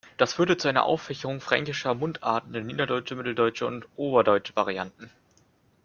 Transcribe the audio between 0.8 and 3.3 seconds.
Auffächerung fränkischer Mundarten in niederdeutsche,